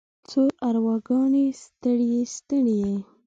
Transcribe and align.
څو 0.29 0.43
ارواګانې 0.67 1.45
ستړې، 1.63 2.13
ستړې 2.35 2.81